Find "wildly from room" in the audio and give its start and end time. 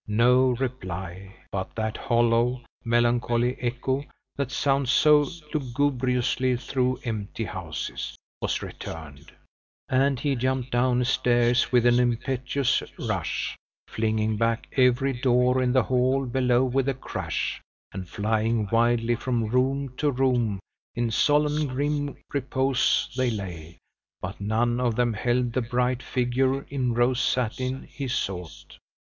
18.71-19.95